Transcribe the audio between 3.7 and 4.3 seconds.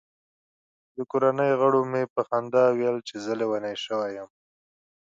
شوی یم.